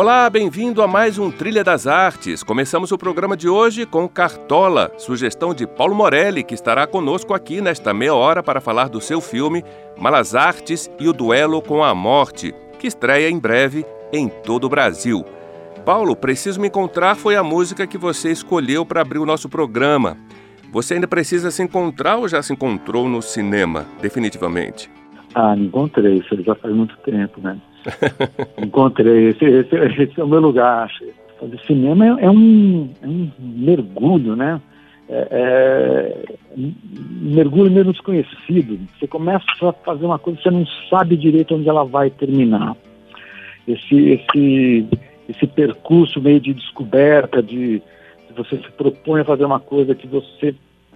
Olá, 0.00 0.30
bem-vindo 0.30 0.80
a 0.80 0.88
mais 0.88 1.18
um 1.18 1.30
Trilha 1.30 1.62
das 1.62 1.86
Artes. 1.86 2.42
Começamos 2.42 2.90
o 2.90 2.96
programa 2.96 3.36
de 3.36 3.50
hoje 3.50 3.84
com 3.84 4.08
Cartola, 4.08 4.90
sugestão 4.96 5.52
de 5.52 5.66
Paulo 5.66 5.94
Morelli, 5.94 6.42
que 6.42 6.54
estará 6.54 6.86
conosco 6.86 7.34
aqui 7.34 7.60
nesta 7.60 7.92
meia 7.92 8.14
hora 8.14 8.42
para 8.42 8.62
falar 8.62 8.88
do 8.88 8.98
seu 8.98 9.20
filme 9.20 9.62
Malas 9.98 10.34
Artes 10.34 10.90
e 10.98 11.06
o 11.06 11.12
Duelo 11.12 11.60
com 11.60 11.84
a 11.84 11.94
Morte, 11.94 12.54
que 12.78 12.86
estreia 12.86 13.28
em 13.28 13.38
breve 13.38 13.84
em 14.10 14.26
todo 14.26 14.64
o 14.64 14.70
Brasil. 14.70 15.22
Paulo, 15.84 16.16
Preciso 16.16 16.58
Me 16.58 16.68
Encontrar 16.68 17.14
foi 17.14 17.36
a 17.36 17.44
música 17.44 17.86
que 17.86 17.98
você 17.98 18.32
escolheu 18.32 18.86
para 18.86 19.02
abrir 19.02 19.18
o 19.18 19.26
nosso 19.26 19.50
programa. 19.50 20.16
Você 20.72 20.94
ainda 20.94 21.06
precisa 21.06 21.50
se 21.50 21.62
encontrar 21.62 22.16
ou 22.16 22.26
já 22.26 22.40
se 22.40 22.54
encontrou 22.54 23.06
no 23.06 23.20
cinema, 23.20 23.84
definitivamente? 24.00 24.90
Ah, 25.34 25.54
me 25.54 25.66
encontrei, 25.66 26.14
isso 26.14 26.42
já 26.42 26.54
faz 26.54 26.74
muito 26.74 26.96
tempo, 27.04 27.38
né? 27.42 27.60
Encontrei, 28.58 29.28
esse, 29.28 29.44
esse, 29.44 29.76
esse, 29.76 30.20
é 30.20 30.24
o 30.24 30.28
meu 30.28 30.40
lugar. 30.40 30.90
O 31.40 31.66
cinema 31.66 32.06
é, 32.06 32.26
é, 32.26 32.30
um, 32.30 32.90
é 33.02 33.06
um 33.06 33.30
mergulho, 33.38 34.36
né? 34.36 34.60
É, 35.08 35.26
é, 35.32 36.24
mergulho 36.56 37.70
meio 37.70 37.92
desconhecido. 37.92 38.78
Você 38.98 39.06
começa 39.06 39.44
a 39.62 39.72
fazer 39.72 40.06
uma 40.06 40.18
coisa, 40.18 40.40
você 40.40 40.50
não 40.50 40.64
sabe 40.88 41.16
direito 41.16 41.54
onde 41.54 41.68
ela 41.68 41.84
vai 41.84 42.10
terminar. 42.10 42.76
Esse, 43.66 43.96
esse, 43.96 44.86
esse 45.28 45.46
percurso 45.46 46.20
meio 46.20 46.40
de 46.40 46.54
descoberta, 46.54 47.42
de, 47.42 47.78
de 47.78 48.34
você 48.36 48.56
se 48.58 48.70
propõe 48.72 49.22
a 49.22 49.24
fazer 49.24 49.44
uma 49.44 49.60
coisa 49.60 49.94
que 49.94 50.06
você 50.06 50.54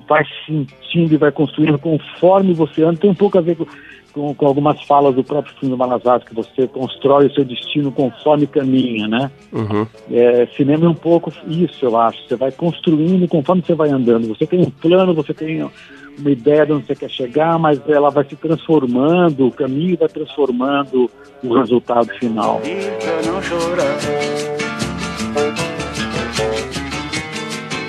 vai 0.09 0.25
sentindo 0.47 1.15
e 1.15 1.17
vai 1.17 1.33
construindo 1.33 1.79
conforme 1.79 2.53
você 2.53 2.83
anda, 2.83 3.01
tem 3.01 3.11
um 3.11 3.15
pouco 3.15 3.39
a 3.39 3.41
ver 3.41 3.57
com 3.57 3.67
com, 4.15 4.33
com, 4.33 4.47
algumas 4.47 4.81
falas 4.85 5.15
do 5.15 5.25
próprio 5.25 5.53
filme 5.57 5.75
do 5.75 5.79
Malazarte, 5.79 6.25
que 6.25 6.35
você 6.35 6.69
constrói 6.69 7.27
o 7.27 7.35
seu 7.35 7.45
destino 7.45 7.91
conforme 7.91 8.47
caminha, 8.47 9.09
né? 9.09 9.31
Uhum. 9.53 9.87
É, 10.11 10.47
cinema 10.57 10.87
é 10.87 10.89
um 10.89 10.95
pouco 10.95 11.33
isso, 11.49 11.85
eu 11.85 11.99
acho. 11.99 12.27
Você 12.27 12.37
vai 12.37 12.53
construindo 12.53 13.27
conforme 13.27 13.63
você 13.63 13.75
vai 13.75 13.91
andando. 13.91 14.29
Você 14.29 14.47
tem 14.47 14.61
um 14.61 14.71
plano, 14.71 15.13
você 15.13 15.35
tem 15.35 15.69
uma 16.17 16.31
ideia 16.31 16.65
de 16.65 16.73
onde 16.73 16.87
você 16.87 16.95
quer 16.95 17.11
chegar, 17.11 17.59
mas 17.59 17.81
ela 17.89 18.09
vai 18.09 18.25
se 18.25 18.37
transformando, 18.37 19.49
o 19.49 19.51
caminho 19.51 19.99
vai 19.99 20.09
transformando 20.09 21.11
o 21.43 21.55
resultado 21.59 22.09
final. 22.15 22.63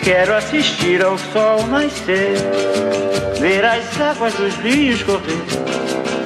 Quero 0.03 0.35
assistir 0.35 1.03
ao 1.03 1.17
sol 1.17 1.65
nascer, 1.67 2.35
ver 3.39 3.63
as 3.63 4.01
águas 4.01 4.33
dos 4.35 4.55
rios 4.57 5.01
correr 5.03 5.74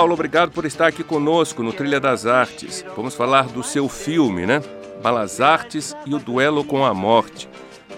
Paulo, 0.00 0.14
obrigado 0.14 0.50
por 0.50 0.64
estar 0.64 0.86
aqui 0.86 1.04
conosco 1.04 1.62
no 1.62 1.74
Trilha 1.74 2.00
das 2.00 2.24
Artes. 2.24 2.82
Vamos 2.96 3.14
falar 3.14 3.48
do 3.48 3.62
seu 3.62 3.86
filme, 3.86 4.46
né? 4.46 4.62
Balas 5.02 5.42
Artes 5.42 5.94
e 6.06 6.14
o 6.14 6.18
Duelo 6.18 6.64
com 6.64 6.86
a 6.86 6.94
Morte. 6.94 7.46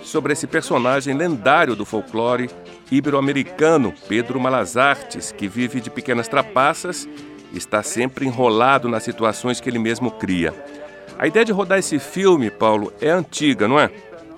Sobre 0.02 0.32
esse 0.32 0.48
personagem 0.48 1.14
lendário 1.14 1.76
do 1.76 1.84
folclore 1.84 2.50
ibero-americano, 2.90 3.94
Pedro 4.08 4.40
Malazartes, 4.40 5.30
que 5.30 5.46
vive 5.46 5.80
de 5.80 5.90
pequenas 5.90 6.26
trapaças 6.26 7.08
e 7.52 7.56
está 7.56 7.84
sempre 7.84 8.26
enrolado 8.26 8.88
nas 8.88 9.04
situações 9.04 9.60
que 9.60 9.70
ele 9.70 9.78
mesmo 9.78 10.10
cria. 10.10 10.52
A 11.16 11.28
ideia 11.28 11.44
de 11.44 11.52
rodar 11.52 11.78
esse 11.78 12.00
filme, 12.00 12.50
Paulo, 12.50 12.92
é 13.00 13.10
antiga, 13.10 13.68
não 13.68 13.78
é? 13.78 13.88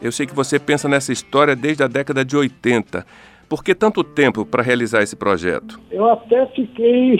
Eu 0.03 0.13
sei 0.13 0.27
que 0.27 0.35
você 0.35 0.59
pensa 0.59 0.87
nessa 0.87 1.15
história 1.15 1.57
desde 1.57 1.83
a 1.83 1.89
década 1.89 2.27
de 2.27 2.37
80. 2.37 3.07
Por 3.49 3.65
que 3.65 3.75
tanto 3.75 4.05
tempo 4.05 4.45
para 4.45 4.63
realizar 4.63 5.03
esse 5.03 5.17
projeto? 5.17 5.81
Eu 5.91 6.13
até 6.13 6.45
fiquei 6.49 7.19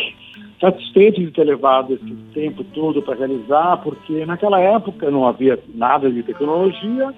satisfeito 0.65 1.21
de 1.21 1.31
ter 1.31 1.45
levado 1.45 1.95
esse 1.95 2.15
tempo 2.33 2.65
todo 2.65 3.03
para 3.03 3.17
realizar, 3.17 3.77
porque 3.83 4.25
naquela 4.25 4.59
época 4.59 5.11
não 5.11 5.27
havia 5.27 5.59
nada 5.75 6.11
de 6.11 6.23
tecnologia 6.23 7.13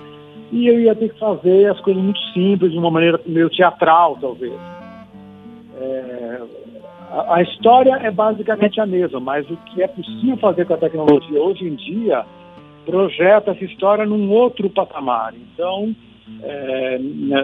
e 0.50 0.66
eu 0.66 0.80
ia 0.80 0.94
ter 0.94 1.10
que 1.10 1.18
fazer 1.18 1.70
as 1.70 1.80
coisas 1.80 2.02
muito 2.02 2.20
simples, 2.32 2.72
de 2.72 2.78
uma 2.78 2.90
maneira 2.90 3.20
meio 3.26 3.48
teatral, 3.50 4.18
talvez. 4.20 4.52
É, 5.78 6.42
a, 7.12 7.36
a, 7.36 7.42
história 7.42 7.94
é 8.02 8.10
basicamente 8.10 8.80
a 8.80 8.86
mesma, 8.86 9.20
mas 9.20 9.48
o 9.48 9.56
que 9.56 9.82
é 9.82 9.88
possível 9.88 10.36
fazer 10.38 10.64
com 10.64 10.74
a 10.74 10.78
tecnologia 10.78 11.40
hoje 11.40 11.64
em 11.64 11.74
dia 11.74 12.24
projeta 12.84 13.50
essa 13.50 13.64
história 13.64 14.06
num 14.06 14.30
outro 14.30 14.70
patamar. 14.70 15.34
Então, 15.34 15.94
é, 16.42 16.98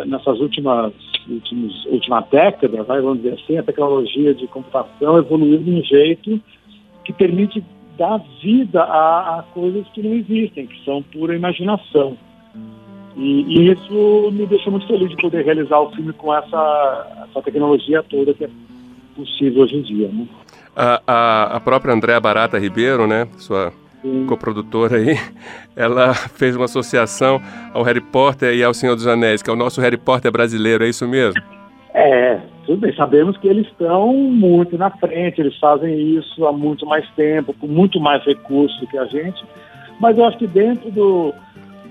nessas 0.07 0.41
últimas, 0.41 0.93
últimas 1.29 1.85
última 1.87 2.21
década, 2.21 2.83
vai, 2.83 3.01
vamos 3.01 3.23
dizer 3.23 3.35
assim, 3.35 3.57
a 3.57 3.63
tecnologia 3.63 4.35
de 4.35 4.47
computação 4.49 5.19
evoluiu 5.19 5.59
de 5.59 5.71
um 5.71 5.83
jeito 5.83 6.41
que 7.05 7.13
permite 7.13 7.65
dar 7.97 8.21
vida 8.43 8.83
a, 8.83 9.39
a 9.39 9.43
coisas 9.55 9.87
que 9.89 10.03
não 10.03 10.15
existem, 10.15 10.67
que 10.67 10.85
são 10.85 11.03
pura 11.03 11.37
imaginação. 11.37 12.17
E, 13.17 13.43
e, 13.43 13.71
isso 13.71 14.31
me 14.33 14.47
deixa 14.47 14.71
muito 14.71 14.87
feliz 14.87 15.11
de 15.11 15.17
poder 15.17 15.45
realizar 15.45 15.79
o 15.79 15.91
filme 15.93 16.13
com 16.15 16.35
essa, 16.35 17.27
essa 17.29 17.43
tecnologia 17.43 18.03
toda 18.03 18.33
que 18.33 18.45
é 18.45 18.51
possível 19.15 19.63
hoje 19.63 19.77
em 19.77 19.83
dia. 19.83 20.09
Né? 20.09 20.27
A, 20.75 21.03
a, 21.07 21.57
a 21.57 21.61
própria 21.61 21.93
Andréa 21.93 22.19
Barata 22.19 22.59
Ribeiro, 22.59 23.07
né, 23.07 23.29
sua 23.37 23.73
coprodutora 24.27 24.97
aí, 24.97 25.17
ela 25.77 26.15
fez 26.15 26.57
uma 26.57 26.65
associação 26.65 27.41
ao 27.73 27.83
Harry 27.83 28.01
Potter 28.01 28.55
e 28.55 28.63
ao 28.63 28.75
Senhor 28.75 28.95
dos 28.95 29.07
Anéis, 29.07 29.43
que 29.43 29.51
é 29.51 29.53
o 29.53 29.57
nosso 29.57 29.81
Harry 29.81 29.97
Potter 29.97 30.31
brasileiro, 30.31 30.85
é 30.85 30.89
isso 30.89 31.07
mesmo? 31.07 31.41
É, 31.95 32.41
tudo 32.67 32.81
bem, 32.81 32.95
sabemos 32.95 33.37
que 33.37 33.47
eles 33.47 33.67
estão 33.67 34.13
muito 34.13 34.79
na 34.79 34.91
frente, 34.91 35.41
eles 35.41 35.57
fazem 35.59 36.17
isso 36.17 36.47
há 36.47 36.53
muito 36.53 36.87
mais 36.87 37.09
tempo, 37.11 37.55
com 37.55 37.67
muito 37.67 38.01
mais 38.01 38.25
recursos 38.25 38.79
do 38.81 38.87
que 38.87 38.99
a 38.99 39.05
gente, 39.07 39.45
mas 40.01 40.17
eu 40.17 40.25
acho 40.25 40.39
que 40.39 40.47
dentro 40.47 40.91
do, 40.91 41.35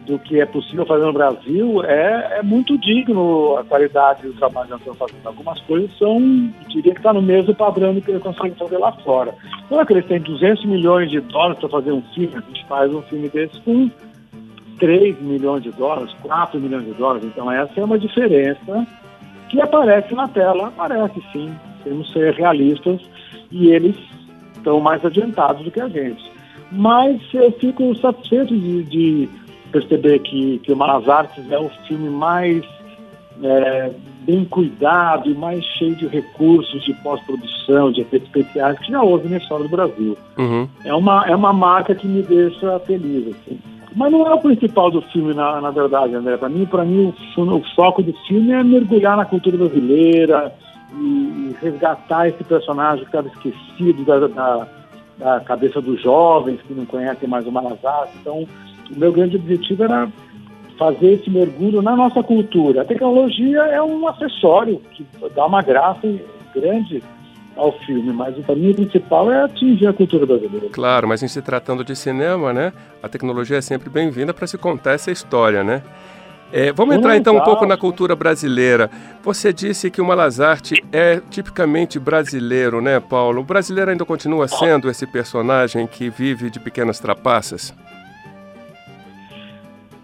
do 0.05 0.17
que 0.19 0.39
é 0.39 0.45
possível 0.45 0.85
fazer 0.85 1.05
no 1.05 1.13
Brasil, 1.13 1.83
é, 1.83 2.39
é 2.39 2.43
muito 2.43 2.77
digno 2.77 3.57
a 3.57 3.63
qualidade 3.63 4.23
do 4.23 4.33
trabalho 4.33 4.67
que 4.67 4.75
estamos 4.75 4.97
fazendo. 4.97 5.25
Algumas 5.25 5.59
coisas 5.61 5.95
são, 5.97 6.19
diria 6.67 6.93
que 6.93 6.99
está 6.99 7.13
no 7.13 7.21
mesmo 7.21 7.53
padrão 7.53 7.93
do 7.93 8.01
que 8.01 8.11
eles 8.11 8.23
conseguem 8.23 8.55
fazer 8.55 8.77
lá 8.77 8.91
fora. 9.03 9.33
Não 9.69 9.79
é 9.79 9.85
que 9.85 9.93
eles 9.93 10.05
têm 10.05 10.19
200 10.19 10.65
milhões 10.65 11.09
de 11.09 11.19
dólares 11.21 11.59
para 11.59 11.69
fazer 11.69 11.91
um 11.91 12.01
filme, 12.13 12.35
a 12.35 12.41
gente 12.41 12.65
faz 12.65 12.93
um 12.93 13.01
filme 13.03 13.29
desse 13.29 13.59
com 13.61 13.89
3 14.79 15.21
milhões 15.21 15.63
de 15.63 15.71
dólares, 15.71 16.11
4 16.23 16.59
milhões 16.59 16.85
de 16.85 16.93
dólares. 16.93 17.23
Então 17.23 17.51
essa 17.51 17.79
é 17.79 17.83
uma 17.83 17.99
diferença 17.99 18.87
que 19.49 19.61
aparece 19.61 20.13
na 20.15 20.27
tela, 20.27 20.67
aparece 20.67 21.21
sim. 21.31 21.53
Temos 21.83 22.07
que 22.07 22.13
ser 22.13 22.33
realistas 22.33 22.99
e 23.51 23.69
eles 23.69 23.95
estão 24.55 24.79
mais 24.79 25.03
adiantados 25.05 25.63
do 25.63 25.71
que 25.71 25.81
a 25.81 25.87
gente. 25.87 26.31
Mas 26.71 27.21
eu 27.33 27.51
fico 27.53 27.93
satisfeito 27.95 28.55
de, 28.57 28.83
de 28.83 29.29
perceber 29.71 30.19
que, 30.19 30.59
que 30.59 30.71
o 30.71 30.75
Malas 30.75 31.07
Artes 31.07 31.49
é 31.51 31.57
o 31.57 31.69
filme 31.87 32.09
mais 32.09 32.63
é, 33.43 33.91
bem 34.21 34.45
cuidado 34.45 35.29
e 35.29 35.33
mais 35.33 35.63
cheio 35.63 35.95
de 35.95 36.07
recursos 36.07 36.83
de 36.83 36.93
pós-produção, 36.95 37.91
de 37.91 38.01
efeitos 38.01 38.27
especiais 38.27 38.77
que 38.79 38.91
já 38.91 39.01
houve 39.01 39.27
na 39.29 39.37
história 39.37 39.67
do 39.67 39.75
Brasil. 39.75 40.17
Uhum. 40.37 40.67
É, 40.85 40.93
uma, 40.93 41.25
é 41.27 41.35
uma 41.35 41.53
marca 41.53 41.95
que 41.95 42.07
me 42.07 42.21
deixa 42.21 42.79
feliz. 42.81 43.27
Assim. 43.27 43.59
Mas 43.95 44.11
não 44.11 44.25
é 44.25 44.33
o 44.33 44.39
principal 44.39 44.89
do 44.89 45.01
filme, 45.01 45.33
na, 45.33 45.59
na 45.59 45.71
verdade, 45.71 46.15
André. 46.15 46.37
Para 46.37 46.49
mim, 46.49 46.65
para 46.65 46.85
mim 46.85 47.13
o, 47.37 47.41
o, 47.41 47.63
foco 47.75 48.01
do 48.01 48.13
filme 48.27 48.51
é 48.51 48.63
mergulhar 48.63 49.17
na 49.17 49.25
cultura 49.25 49.57
brasileira 49.57 50.53
e, 50.93 51.03
e 51.03 51.55
resgatar 51.61 52.27
esse 52.27 52.43
personagem 52.43 52.99
que 52.99 53.09
estava 53.09 53.27
esquecido 53.27 54.05
da, 54.05 54.27
da, 54.27 54.67
da, 55.17 55.39
cabeça 55.41 55.81
dos 55.81 56.01
jovens 56.01 56.61
que 56.61 56.73
não 56.73 56.85
conhecem 56.85 57.27
mais 57.27 57.45
o 57.45 57.51
Malas 57.51 57.83
Artes. 57.83 58.15
Então, 58.21 58.47
o 58.95 58.99
meu 58.99 59.11
grande 59.11 59.35
objetivo 59.35 59.83
era 59.83 60.11
fazer 60.77 61.13
esse 61.13 61.29
mergulho 61.29 61.81
na 61.81 61.95
nossa 61.95 62.23
cultura. 62.23 62.81
A 62.81 62.85
tecnologia 62.85 63.59
é 63.59 63.81
um 63.81 64.07
acessório 64.07 64.81
que 64.91 65.05
dá 65.35 65.45
uma 65.45 65.61
graça 65.61 66.07
grande 66.55 67.03
ao 67.55 67.71
filme, 67.79 68.11
mas 68.13 68.37
o 68.37 68.43
caminho 68.43 68.73
principal 68.73 69.31
é 69.31 69.43
atingir 69.43 69.87
a 69.87 69.93
cultura 69.93 70.25
brasileira. 70.25 70.69
Claro, 70.71 71.07
mas 71.07 71.21
em 71.21 71.27
se 71.27 71.41
tratando 71.41 71.83
de 71.83 71.95
cinema, 71.95 72.53
né, 72.53 72.73
a 73.03 73.09
tecnologia 73.09 73.57
é 73.57 73.61
sempre 73.61 73.89
bem-vinda 73.89 74.33
para 74.33 74.47
se 74.47 74.57
contar 74.57 74.93
essa 74.93 75.11
história, 75.11 75.63
né? 75.63 75.83
É, 76.53 76.73
vamos 76.73 76.95
entrar 76.95 77.15
então 77.15 77.37
um 77.37 77.41
pouco 77.41 77.65
na 77.65 77.77
cultura 77.77 78.13
brasileira. 78.13 78.89
Você 79.23 79.53
disse 79.53 79.89
que 79.89 80.01
o 80.01 80.05
Malazarte 80.05 80.83
é 80.91 81.21
tipicamente 81.29 81.97
brasileiro, 81.97 82.81
né, 82.81 82.99
Paulo? 82.99 83.39
O 83.39 83.43
brasileiro 83.43 83.91
ainda 83.91 84.03
continua 84.03 84.49
sendo 84.49 84.89
esse 84.89 85.07
personagem 85.07 85.87
que 85.87 86.09
vive 86.09 86.49
de 86.49 86.59
pequenas 86.59 86.99
trapaças? 86.99 87.73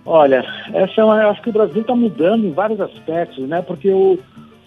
Olha, 0.07 0.43
essa 0.73 1.01
é 1.01 1.03
uma, 1.03 1.27
acho 1.27 1.41
que 1.41 1.49
o 1.49 1.53
Brasil 1.53 1.81
está 1.81 1.93
mudando 1.93 2.45
em 2.45 2.53
vários 2.53 2.79
aspectos, 2.79 3.47
né? 3.47 3.61
Porque 3.61 3.89
o, 3.89 4.17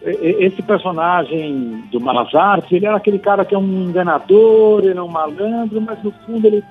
esse 0.02 0.62
personagem 0.62 1.82
do 1.90 2.00
Malazarte, 2.00 2.76
ele 2.76 2.86
era 2.86 2.96
aquele 2.96 3.18
cara 3.18 3.44
que 3.44 3.54
é 3.54 3.58
um 3.58 3.88
enganador, 3.88 4.84
ele 4.84 4.98
é 4.98 5.02
um 5.02 5.08
malandro, 5.08 5.80
mas 5.80 6.02
no 6.02 6.12
fundo 6.26 6.46
ele, 6.46 6.62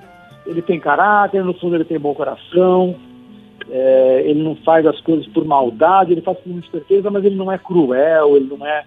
ele 0.46 0.62
tem 0.62 0.78
caráter, 0.78 1.44
no 1.44 1.52
fundo 1.54 1.74
ele 1.74 1.84
tem 1.84 1.98
bom 1.98 2.14
coração 2.14 2.96
é, 3.70 4.22
ele 4.26 4.42
não 4.42 4.56
faz 4.56 4.84
as 4.84 5.00
coisas 5.00 5.26
por 5.28 5.44
maldade, 5.44 6.12
ele 6.12 6.20
faz 6.20 6.38
muita 6.44 6.70
certeza, 6.70 7.10
mas 7.10 7.24
ele 7.24 7.36
não 7.36 7.50
é 7.50 7.56
cruel, 7.56 8.36
ele 8.36 8.46
não 8.46 8.66
é. 8.66 8.84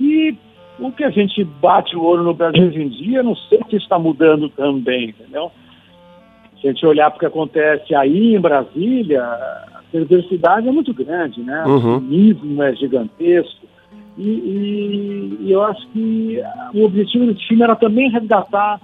E 0.00 0.36
o 0.78 0.90
que 0.90 1.04
a 1.04 1.10
gente 1.10 1.42
bate 1.44 1.96
o 1.96 2.02
olho 2.02 2.22
no 2.22 2.34
Brasil 2.34 2.66
hoje 2.66 2.82
em 2.82 2.88
dia, 2.88 3.22
não 3.22 3.36
sei 3.36 3.60
se 3.70 3.76
está 3.76 3.98
mudando 3.98 4.48
também, 4.48 5.10
entendeu? 5.10 5.50
Se 6.66 6.70
a 6.70 6.72
gente 6.72 6.86
olhar 6.86 7.10
para 7.10 7.16
o 7.16 7.20
que 7.20 7.26
acontece 7.26 7.94
aí 7.94 8.34
em 8.34 8.40
Brasília, 8.40 9.22
a 9.22 9.82
perversidade 9.92 10.66
é 10.66 10.72
muito 10.72 10.92
grande, 10.92 11.40
né? 11.40 11.64
Uhum. 11.64 11.98
O 11.98 12.00
cinismo 12.00 12.60
é 12.60 12.74
gigantesco. 12.74 13.66
E, 14.18 14.28
e, 14.28 15.36
e, 15.42 15.52
eu 15.52 15.62
acho 15.62 15.86
que 15.88 16.42
o 16.74 16.84
objetivo 16.84 17.26
do 17.26 17.34
time 17.34 17.62
era 17.62 17.76
também 17.76 18.10
resgatar 18.10 18.80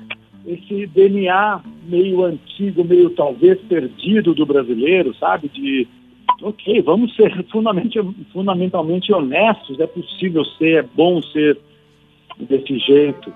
esse 0.46 0.86
DNA 0.86 1.60
meio 1.88 2.24
antigo, 2.24 2.84
meio 2.84 3.10
talvez 3.10 3.58
perdido 3.62 4.32
do 4.32 4.46
brasileiro, 4.46 5.12
sabe? 5.16 5.48
De, 5.48 5.88
ok, 6.40 6.82
vamos 6.82 7.16
ser 7.16 7.34
fundamentalmente, 7.50 8.28
fundamentalmente 8.32 9.12
honestos, 9.12 9.80
é 9.80 9.88
possível 9.88 10.44
ser, 10.44 10.84
é 10.84 10.88
bom 10.94 11.20
ser 11.20 11.58
desse 12.38 12.78
jeito. 12.78 13.32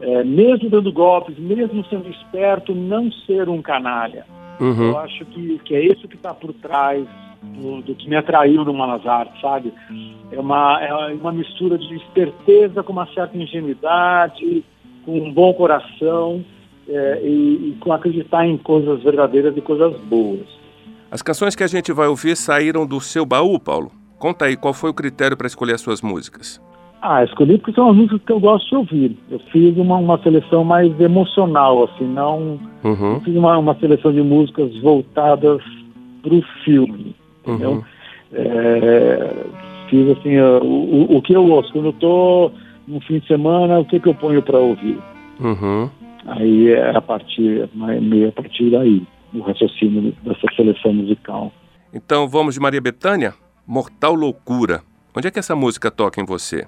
É, 0.00 0.22
mesmo 0.22 0.70
dando 0.70 0.92
golpes, 0.92 1.36
mesmo 1.38 1.84
sendo 1.86 2.08
esperto, 2.08 2.74
não 2.74 3.10
ser 3.26 3.48
um 3.48 3.60
canalha. 3.60 4.24
Uhum. 4.60 4.90
Eu 4.90 4.98
acho 4.98 5.24
que, 5.26 5.58
que 5.64 5.74
é 5.74 5.84
isso 5.84 6.06
que 6.08 6.16
está 6.16 6.32
por 6.32 6.52
trás 6.52 7.06
do, 7.42 7.82
do, 7.82 7.94
que 7.94 8.08
me 8.08 8.16
atraiu 8.16 8.64
no 8.64 8.74
Malazar, 8.74 9.28
sabe? 9.40 9.72
É 10.30 10.38
uma, 10.38 10.80
é 10.82 11.14
uma 11.14 11.32
mistura 11.32 11.78
de 11.78 11.94
esperteza 11.96 12.82
com 12.82 12.92
uma 12.92 13.06
certa 13.12 13.36
ingenuidade, 13.36 14.64
com 15.04 15.18
um 15.18 15.32
bom 15.32 15.52
coração 15.54 16.44
é, 16.88 17.20
e, 17.22 17.70
e 17.70 17.76
com 17.80 17.92
acreditar 17.92 18.46
em 18.46 18.56
coisas 18.56 19.02
verdadeiras 19.02 19.56
e 19.56 19.60
coisas 19.60 19.98
boas. 20.02 20.46
As 21.10 21.22
canções 21.22 21.54
que 21.56 21.62
a 21.62 21.68
gente 21.68 21.92
vai 21.92 22.06
ouvir 22.06 22.36
saíram 22.36 22.86
do 22.86 23.00
seu 23.00 23.24
baú, 23.24 23.58
Paulo? 23.58 23.90
Conta 24.18 24.46
aí, 24.46 24.56
qual 24.56 24.74
foi 24.74 24.90
o 24.90 24.94
critério 24.94 25.36
para 25.36 25.46
escolher 25.46 25.74
as 25.74 25.80
suas 25.80 26.02
músicas? 26.02 26.60
Ah, 27.00 27.22
escolhi 27.22 27.58
porque 27.58 27.72
são 27.72 27.90
as 27.90 27.96
músicas 27.96 28.20
que 28.26 28.32
eu 28.32 28.40
gosto 28.40 28.68
de 28.68 28.76
ouvir. 28.76 29.16
Eu 29.30 29.38
fiz 29.52 29.76
uma, 29.76 29.96
uma 29.96 30.18
seleção 30.22 30.64
mais 30.64 30.98
emocional, 31.00 31.84
assim, 31.84 32.04
não, 32.04 32.58
uhum. 32.82 33.12
não 33.12 33.20
fiz 33.20 33.36
uma, 33.36 33.56
uma 33.56 33.74
seleção 33.76 34.12
de 34.12 34.20
músicas 34.20 34.76
voltadas 34.80 35.62
para 36.22 36.34
o 36.34 36.42
filme, 36.64 37.14
entendeu? 37.42 37.70
Uhum. 37.70 37.84
É, 38.32 39.34
fiz 39.88 40.08
assim, 40.10 40.38
o, 40.38 41.16
o, 41.16 41.22
que 41.22 41.34
eu 41.34 41.46
gosto. 41.46 41.72
Quando 41.72 41.86
eu 41.86 41.90
estou 41.90 42.52
no 42.86 43.00
fim 43.02 43.20
de 43.20 43.26
semana, 43.26 43.78
o 43.78 43.84
que, 43.84 44.00
que 44.00 44.08
eu 44.08 44.14
ponho 44.14 44.42
para 44.42 44.58
ouvir? 44.58 44.98
Uhum. 45.40 45.88
Aí 46.26 46.72
é 46.72 46.96
a 46.96 47.00
partir, 47.00 47.68
meio 47.74 48.28
a 48.28 48.32
partir 48.32 48.70
daí, 48.70 49.02
o 49.32 49.40
raciocínio 49.40 50.12
dessa 50.22 50.46
seleção 50.56 50.92
musical. 50.92 51.52
Então 51.92 52.28
vamos 52.28 52.54
de 52.54 52.60
Maria 52.60 52.80
Bethânia? 52.80 53.34
Mortal 53.66 54.14
Loucura. 54.14 54.82
Onde 55.16 55.28
é 55.28 55.30
que 55.30 55.38
essa 55.38 55.56
música 55.56 55.90
toca 55.90 56.20
em 56.20 56.24
você? 56.24 56.66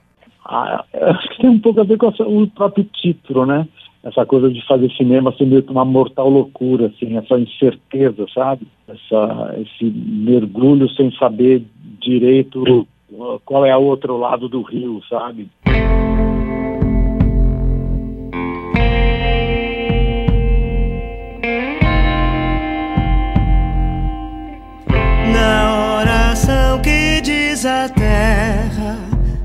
Ah, 0.50 0.84
acho 0.92 1.28
que 1.28 1.42
tem 1.42 1.50
um 1.50 1.60
pouco 1.60 1.80
a 1.80 1.84
ver 1.84 1.96
com 1.96 2.08
o 2.08 2.46
próprio 2.48 2.84
título, 2.84 3.46
né? 3.46 3.68
Essa 4.02 4.26
coisa 4.26 4.50
de 4.50 4.66
fazer 4.66 4.90
cinema 4.92 5.32
ser 5.36 5.46
meio 5.46 5.62
que 5.62 5.70
uma 5.70 5.84
mortal 5.84 6.28
loucura, 6.28 6.86
assim, 6.86 7.16
essa 7.16 7.38
incerteza, 7.38 8.26
sabe? 8.34 8.66
Essa, 8.88 9.54
esse 9.58 9.84
mergulho 9.84 10.88
sem 10.90 11.12
saber 11.12 11.62
direito 12.00 12.86
qual 13.44 13.64
é 13.64 13.76
o 13.76 13.82
outro 13.82 14.16
lado 14.16 14.48
do 14.48 14.62
rio, 14.62 15.00
sabe? 15.08 15.48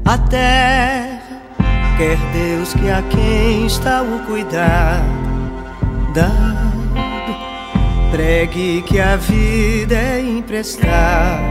A 0.06 0.18
terra. 0.18 1.20
Quer 1.98 2.18
Deus 2.32 2.74
que 2.74 2.90
a 2.90 3.02
quem 3.04 3.66
está 3.66 4.02
o 4.02 4.20
cuidado 4.26 5.26
dado, 6.16 6.94
pregue 8.10 8.82
que 8.84 9.00
a 9.02 9.18
vida 9.18 9.96
é 9.96 10.22
emprestada, 10.22 11.42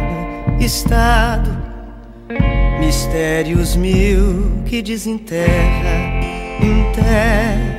estado, 0.58 1.50
mistérios 2.80 3.76
mil 3.76 4.62
que 4.64 4.80
desenterra, 4.80 5.44
enterra. 6.62 7.74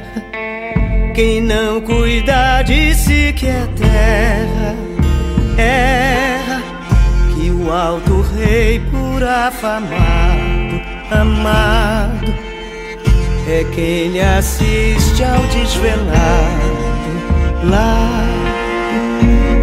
Quem 1.15 1.41
não 1.41 1.81
cuida 1.81 2.61
de 2.61 2.93
si 2.93 3.33
que 3.33 3.47
é 3.47 3.67
terra, 3.75 4.75
erra 5.57 6.61
que 7.33 7.49
o 7.49 7.71
alto 7.71 8.21
rei 8.35 8.79
por 8.91 9.23
afamado, 9.23 10.64
amado, 11.11 12.33
é 13.47 13.63
quem 13.73 14.09
lhe 14.09 14.21
assiste 14.21 15.23
ao 15.23 15.41
desvelado 15.47 16.75
lado 17.63 18.45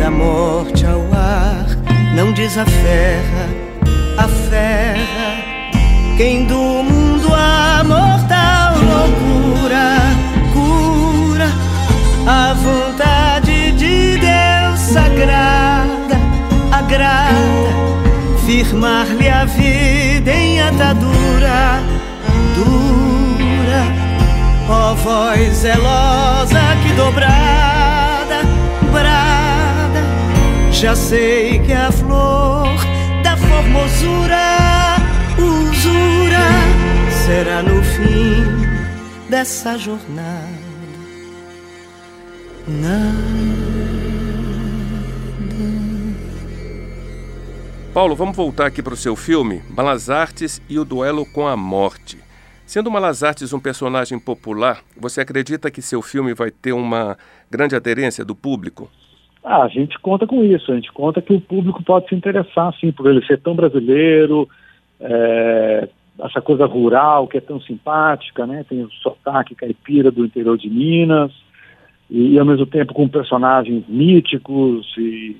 da 0.01 0.11
morte 0.11 0.85
ao 0.87 1.01
ar, 1.13 1.67
não 2.15 2.33
desaferra, 2.33 3.49
aferra 4.19 5.43
quem 6.17 6.45
do 6.45 6.55
mundo 6.55 7.29
a 7.33 7.83
mortal 7.85 8.75
loucura 8.77 9.99
cura 10.53 11.49
a 12.27 12.55
vontade 12.55 13.73
de 13.73 14.19
Deus 14.19 14.81
sagrada, 14.81 16.17
agrada 16.71 17.83
firmar-lhe 18.45 19.29
a 19.29 19.45
vida 19.45 20.33
em 20.33 20.61
atadura 20.61 21.22
Ó 24.73 24.93
oh, 24.93 24.95
voz 24.95 25.55
zelosa 25.59 26.61
que 26.83 26.95
dobrada, 26.95 28.41
brada, 28.91 30.01
já 30.73 30.97
sei 30.97 31.59
que 31.59 31.75
a 31.75 31.93
flor 31.93 32.69
da 33.23 33.37
formosura, 33.37 34.97
usura, 35.37 36.49
será 37.27 37.63
no 37.63 37.83
fim 37.83 38.47
dessa 39.29 39.77
jornada. 39.77 40.49
Não. 42.67 43.53
Paulo, 47.93 48.17
vamos 48.17 48.35
voltar 48.35 48.69
aqui 48.69 48.83
para 48.83 48.95
o 48.95 48.97
seu 48.97 49.15
filme, 49.15 49.63
Malazartes 49.69 50.63
e 50.67 50.79
o 50.79 50.85
Duelo 50.87 51.27
com 51.27 51.47
a 51.47 51.59
Morte. 51.59 52.32
Sendo 52.73 52.91
Malazartes 52.91 53.53
um 53.53 53.61
personagem 53.61 54.19
popular, 54.19 54.81
você 54.99 55.21
acredita 55.21 55.71
que 55.71 55.83
seu 55.83 56.01
filme 56.01 56.33
vai 56.33 56.51
ter 56.51 56.73
uma 56.73 57.19
grande 57.51 57.77
aderência 57.77 58.25
do 58.25 58.35
público? 58.35 58.91
Ah, 59.45 59.65
a 59.65 59.69
gente 59.69 59.99
conta 59.99 60.27
com 60.27 60.43
isso, 60.43 60.73
a 60.73 60.75
gente 60.77 60.91
conta 60.91 61.21
que 61.21 61.35
o 61.35 61.41
público 61.43 61.85
pode 61.85 62.09
se 62.09 62.15
interessar, 62.15 62.75
sim, 62.81 62.91
por 62.91 63.11
ele 63.11 63.23
ser 63.27 63.39
tão 63.43 63.55
brasileiro, 63.55 64.49
é, 64.99 65.87
essa 66.21 66.41
coisa 66.41 66.65
rural 66.65 67.29
que 67.29 67.37
é 67.37 67.43
tão 67.43 67.61
simpática, 67.61 68.47
né? 68.47 68.65
Tem 68.67 68.83
o 68.83 68.91
sotaque 68.91 69.55
caipira 69.55 70.11
do 70.11 70.25
interior 70.25 70.57
de 70.57 70.71
Minas, 70.71 71.31
e, 72.09 72.33
e 72.33 72.39
ao 72.39 72.47
mesmo 72.47 72.65
tempo 72.65 72.95
com 72.95 73.07
personagens 73.07 73.85
míticos 73.87 74.91
e 74.97 75.37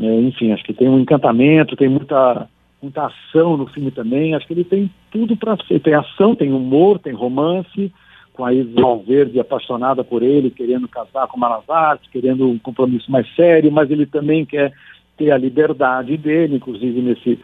é, 0.00 0.20
enfim, 0.22 0.52
acho 0.52 0.64
que 0.64 0.72
tem 0.72 0.88
um 0.88 1.00
encantamento, 1.00 1.76
tem 1.76 1.90
muita, 1.90 2.48
muita 2.82 3.06
ação 3.06 3.56
no 3.56 3.66
filme 3.66 3.90
também. 3.90 4.34
Acho 4.34 4.46
que 4.46 4.52
ele 4.52 4.64
tem 4.64 4.90
tudo 5.10 5.36
para 5.36 5.56
ser. 5.66 5.80
Tem 5.80 5.94
ação, 5.94 6.34
tem 6.34 6.52
humor, 6.52 6.98
tem 6.98 7.12
romance, 7.12 7.92
com 8.32 8.44
a 8.44 8.52
Isis 8.52 8.74
Valverde 8.74 9.40
apaixonada 9.40 10.04
por 10.04 10.22
ele, 10.22 10.50
querendo 10.50 10.86
casar 10.86 11.26
com 11.26 11.38
Malazarte, 11.38 12.10
querendo 12.10 12.48
um 12.48 12.58
compromisso 12.58 13.10
mais 13.10 13.26
sério, 13.34 13.72
mas 13.72 13.90
ele 13.90 14.06
também 14.06 14.44
quer 14.44 14.72
ter 15.16 15.30
a 15.30 15.38
liberdade 15.38 16.16
dele, 16.16 16.56
inclusive 16.56 17.00
nesse 17.00 17.38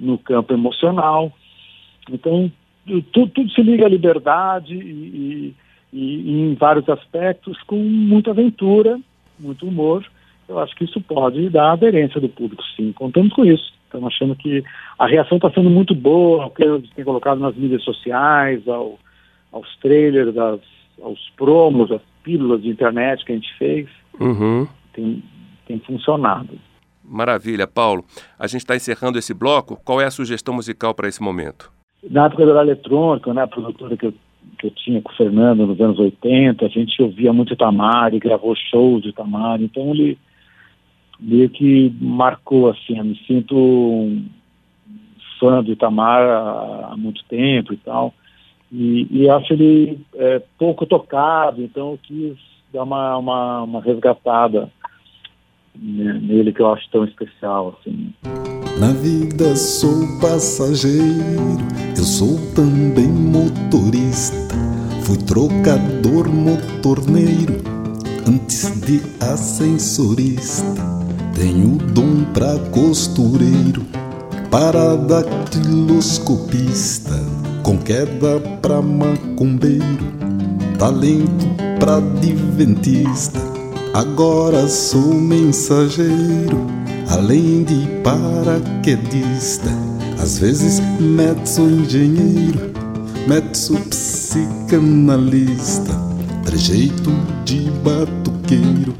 no 0.00 0.18
campo 0.18 0.52
emocional. 0.52 1.32
Então, 2.10 2.50
tudo, 3.12 3.28
tudo, 3.28 3.50
se 3.50 3.62
liga 3.62 3.86
à 3.86 3.88
liberdade 3.88 4.74
e, 4.74 5.54
e, 5.92 5.98
e, 5.98 6.40
em 6.40 6.54
vários 6.54 6.88
aspectos 6.88 7.56
com 7.62 7.76
muita 7.76 8.30
aventura, 8.30 8.98
muito 9.38 9.66
humor. 9.66 10.04
Eu 10.48 10.58
acho 10.58 10.74
que 10.74 10.84
isso 10.84 11.00
pode 11.00 11.48
dar 11.48 11.72
aderência 11.72 12.20
do 12.20 12.28
público, 12.28 12.62
sim. 12.76 12.92
Contamos 12.92 13.32
com 13.32 13.44
isso. 13.44 13.72
Estamos 13.92 14.08
achando 14.14 14.34
que 14.34 14.64
a 14.98 15.06
reação 15.06 15.36
está 15.36 15.50
sendo 15.50 15.68
muito 15.68 15.94
boa, 15.94 16.46
o 16.46 16.50
que 16.50 16.64
gente 16.64 16.94
tem 16.94 17.04
colocado 17.04 17.38
nas 17.38 17.54
mídias 17.54 17.82
sociais, 17.84 18.66
ao, 18.66 18.98
aos 19.52 19.76
trailers, 19.82 20.34
às, 20.34 20.60
aos 21.02 21.20
promos, 21.36 21.92
às 21.92 22.00
pílulas 22.22 22.62
de 22.62 22.70
internet 22.70 23.22
que 23.22 23.32
a 23.32 23.34
gente 23.34 23.52
fez. 23.58 23.86
Uhum. 24.18 24.66
Tem, 24.94 25.22
tem 25.66 25.78
funcionado. 25.80 26.58
Maravilha, 27.04 27.66
Paulo. 27.66 28.02
A 28.38 28.46
gente 28.46 28.62
está 28.62 28.74
encerrando 28.74 29.18
esse 29.18 29.34
bloco. 29.34 29.78
Qual 29.84 30.00
é 30.00 30.06
a 30.06 30.10
sugestão 30.10 30.54
musical 30.54 30.94
para 30.94 31.08
esse 31.08 31.22
momento? 31.22 31.70
Na 32.08 32.24
época 32.24 32.46
da 32.46 32.62
eletrônica, 32.62 33.34
né, 33.34 33.42
a 33.42 33.46
produtora 33.46 33.94
que 33.94 34.06
eu, 34.06 34.14
que 34.58 34.68
eu 34.68 34.70
tinha 34.70 35.02
com 35.02 35.12
o 35.12 35.16
Fernando 35.16 35.66
nos 35.66 35.78
anos 35.78 35.98
80, 35.98 36.64
a 36.64 36.68
gente 36.68 37.02
ouvia 37.02 37.30
muito 37.30 37.52
Itamar 37.52 38.14
e 38.14 38.18
gravou 38.18 38.56
shows 38.56 39.02
de 39.02 39.10
Itamar, 39.10 39.60
então 39.60 39.90
ele 39.90 40.18
meio 41.22 41.48
que 41.48 41.94
marcou 42.00 42.68
assim, 42.68 42.98
eu 42.98 43.04
me 43.04 43.16
sinto 43.26 43.56
um 43.56 44.24
fã 45.38 45.62
do 45.62 45.72
Itamar 45.72 46.22
há, 46.22 46.90
há 46.92 46.96
muito 46.96 47.24
tempo 47.24 47.72
e 47.72 47.76
tal, 47.76 48.12
e, 48.70 49.06
e 49.10 49.28
acho 49.28 49.52
ele 49.52 50.00
é, 50.14 50.42
pouco 50.58 50.86
tocado, 50.86 51.62
então 51.62 51.92
eu 51.92 51.98
quis 52.02 52.36
dar 52.72 52.84
uma, 52.84 53.16
uma, 53.16 53.62
uma 53.62 53.80
resgatada 53.80 54.70
nele 55.74 56.52
que 56.52 56.60
eu 56.60 56.72
acho 56.72 56.88
tão 56.90 57.04
especial 57.04 57.78
assim. 57.80 58.12
Na 58.78 58.92
vida 58.92 59.54
sou 59.56 60.20
passageiro, 60.20 61.58
eu 61.96 62.04
sou 62.04 62.36
também 62.54 63.08
motorista. 63.08 64.54
Fui 65.04 65.18
trocador 65.18 66.28
motorneiro 66.28 67.62
antes 68.26 68.80
de 68.80 69.00
ascensorista. 69.22 70.91
Tenho 71.42 71.74
dom 71.92 72.22
pra 72.32 72.56
costureiro, 72.70 73.82
para 74.48 74.94
datiloscopista, 74.94 77.18
com 77.64 77.76
queda 77.78 78.38
pra 78.62 78.80
macumbeiro, 78.80 80.06
talento 80.78 81.48
pra 81.80 81.96
adventista. 81.96 83.40
Agora 83.92 84.68
sou 84.68 85.14
mensageiro 85.14 86.64
além 87.08 87.64
de 87.64 87.88
paraquedista, 88.04 89.68
às 90.22 90.38
vezes 90.38 90.80
metso 91.00 91.62
engenheiro, 91.62 92.70
metso 93.26 93.74
psicanalista, 93.90 95.92
trejeito 96.44 97.10
de 97.44 97.68
batuqueiro, 97.82 98.94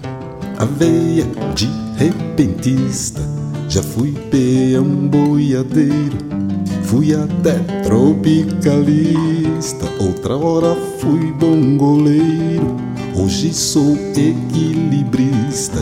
aveia 0.58 1.24
de 1.54 1.91
repentista, 2.02 3.20
já 3.68 3.80
fui 3.80 4.10
peão 4.30 4.84
boiadeiro, 5.08 6.18
fui 6.82 7.14
até 7.14 7.60
tropicalista, 7.84 9.86
outra 10.00 10.36
hora 10.36 10.76
fui 10.98 11.32
bongoleiro, 11.32 12.74
hoje 13.14 13.54
sou 13.54 13.96
equilibrista. 14.16 15.78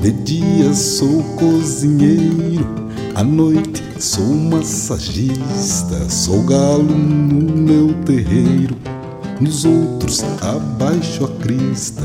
De 0.00 0.12
dia 0.12 0.72
sou 0.74 1.22
cozinheiro, 1.36 2.88
à 3.14 3.24
noite 3.24 3.82
sou 3.98 4.34
massagista, 4.34 6.08
sou 6.08 6.42
galo 6.42 6.84
no 6.84 7.56
meu 7.56 7.94
terreiro, 8.04 8.76
nos 9.40 9.64
outros 9.64 10.22
abaixo 10.42 11.24
a 11.24 11.28
crista, 11.42 12.02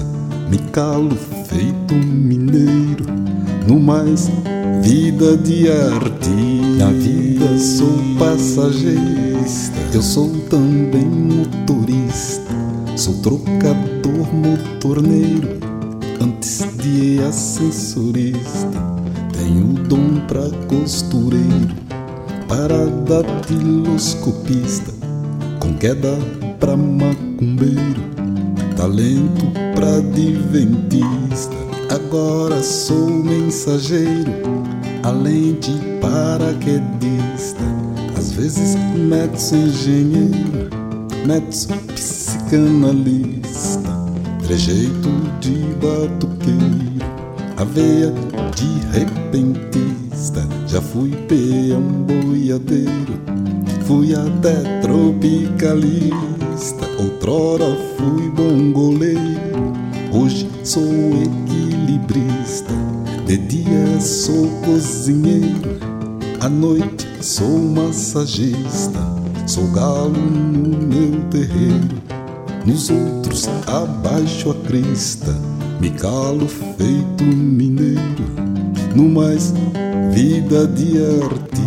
me 0.50 0.58
calo 0.72 1.16
feito 1.46 1.94
mineiro, 1.94 3.06
no 3.68 3.80
mais 3.80 4.32
vida 4.82 5.38
de 5.38 5.70
arte, 5.70 6.30
na 6.78 6.88
vida 6.88 7.58
sou 7.60 7.94
passageista, 8.18 9.78
eu 9.94 10.02
sou 10.02 10.30
também 10.50 11.06
motorista, 11.06 12.52
sou 12.96 13.14
trocador 13.22 14.34
motorneiro 14.34 15.60
antes 16.20 16.66
de 16.82 17.20
ascensorista. 17.24 18.90
Tenho 19.34 19.74
dom 19.88 20.20
pra 20.28 20.50
costureiro, 20.68 21.76
para 22.48 22.88
datiloscopista, 23.06 24.92
com 25.60 25.74
queda 25.76 26.18
pra 26.60 26.76
macumbeiro, 26.76 28.02
talento 28.80 29.46
pra 29.76 29.98
adventista. 29.98 31.54
Agora 31.90 32.64
sou 32.64 33.10
mensageiro, 33.10 34.32
além 35.04 35.56
de 35.56 35.74
paraquedista. 36.00 37.60
Às 38.18 38.32
vezes 38.32 38.78
metso 38.96 39.56
engenheiro, 39.56 40.70
metso 41.26 41.68
psicanalista 41.94 43.90
trejeito 44.48 45.10
de 45.42 45.56
batuqueiro, 45.76 47.04
aveia 47.58 48.14
de 48.56 48.80
repentista. 48.98 50.48
Já 50.68 50.82
fui 50.82 51.12
peão 51.28 51.82
boiadeiro, 51.82 53.20
fui 53.86 54.16
até 54.16 54.80
tropicalista. 54.82 56.89
Outrora 57.00 57.78
fui 57.98 58.30
bongoleiro, 58.30 59.74
hoje 60.12 60.50
sou 60.64 60.84
equilibrista. 60.84 62.74
De 63.26 63.38
dia 63.38 64.00
sou 64.00 64.48
cozinheiro, 64.66 65.78
à 66.42 66.50
noite 66.50 67.08
sou 67.22 67.58
massagista. 67.60 69.00
Sou 69.48 69.68
galo 69.72 70.10
no 70.10 70.78
meu 70.78 71.22
terreiro 71.30 72.00
nos 72.66 72.90
outros 72.90 73.48
abaixo 73.68 74.52
a 74.52 74.56
crista, 74.68 75.34
me 75.80 75.90
calo 75.90 76.48
feito 76.48 77.24
mineiro, 77.24 78.26
no 78.96 79.10
mais 79.10 79.54
vida 80.12 80.68
de 80.68 80.98
arte. 80.98 81.60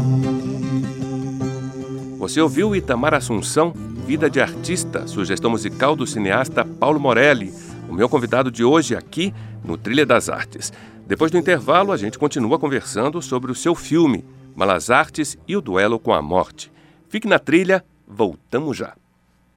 Você 2.19 2.41
ouviu 2.41 2.77
Itamar 2.77 3.15
Assunção, 3.15 3.73
Vida 4.12 4.28
de 4.28 4.42
Artista, 4.42 5.07
sugestão 5.07 5.50
musical 5.50 5.97
do 5.97 6.07
cineasta 6.07 6.66
Paulo 6.66 7.00
Morelli, 7.00 7.50
o 7.88 7.95
meu 7.95 8.11
convidado 8.11 8.50
de 8.50 8.62
hoje 8.62 8.95
aqui 8.95 9.33
no 9.64 9.78
Trilha 9.78 10.04
das 10.04 10.28
Artes. 10.28 10.71
Depois 11.07 11.31
do 11.31 11.38
intervalo, 11.38 11.92
a 11.92 11.97
gente 11.97 12.19
continua 12.19 12.59
conversando 12.59 13.23
sobre 13.23 13.50
o 13.50 13.54
seu 13.54 13.75
filme, 13.75 14.23
Malas 14.54 14.90
Artes 14.90 15.38
e 15.49 15.57
o 15.57 15.62
Duelo 15.62 15.99
com 15.99 16.12
a 16.12 16.21
Morte. 16.21 16.71
Fique 17.09 17.26
na 17.26 17.38
trilha, 17.38 17.83
voltamos 18.07 18.76
já. 18.76 18.92